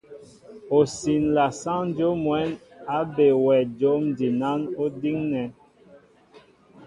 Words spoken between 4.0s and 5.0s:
jinán ó